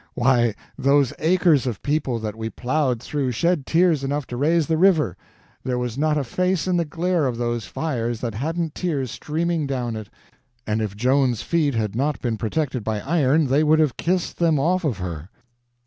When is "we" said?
2.35-2.49